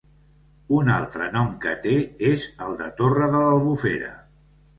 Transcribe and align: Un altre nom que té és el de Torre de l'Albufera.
Un 0.77 0.87
altre 0.93 1.27
nom 1.35 1.51
que 1.65 1.73
té 1.83 1.93
és 2.31 2.47
el 2.69 2.75
de 2.81 2.89
Torre 3.03 3.29
de 3.37 3.45
l'Albufera. 3.45 4.11